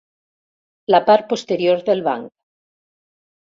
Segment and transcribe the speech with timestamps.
[0.95, 2.33] La part posterior del banc.